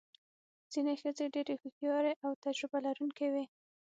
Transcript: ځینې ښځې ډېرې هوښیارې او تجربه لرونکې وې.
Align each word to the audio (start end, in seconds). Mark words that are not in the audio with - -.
ځینې 0.71 0.93
ښځې 1.01 1.25
ډېرې 1.35 1.53
هوښیارې 1.61 2.13
او 2.25 2.31
تجربه 2.43 2.77
لرونکې 2.85 3.27
وې. 3.33 3.45